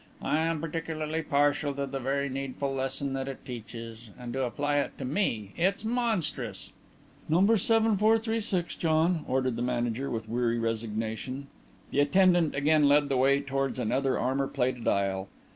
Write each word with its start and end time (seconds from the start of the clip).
I'm 0.23 0.59
particularly 0.61 1.21
partial 1.21 1.75
to 1.75 1.85
the 1.85 1.99
very 1.99 2.27
needful 2.27 2.73
lesson 2.73 3.13
that 3.13 3.27
it 3.27 3.45
teaches. 3.45 4.09
And 4.17 4.33
to 4.33 4.45
apply 4.45 4.77
it 4.77 4.97
to 4.97 5.05
me! 5.05 5.53
It's 5.55 5.85
monstrous!" 5.85 6.71
"No. 7.29 7.41
7436, 7.55 8.73
John," 8.77 9.23
ordered 9.27 9.57
the 9.57 9.61
manager, 9.61 10.09
with 10.09 10.27
weary 10.27 10.57
resignation. 10.57 11.49
The 11.91 11.99
attendant 11.99 12.55
again 12.55 12.89
led 12.89 13.09
the 13.09 13.17
way 13.17 13.41
towards 13.41 13.77
another 13.77 14.17
armour 14.17 14.47
plated 14.47 14.87
aisle. 14.87 15.27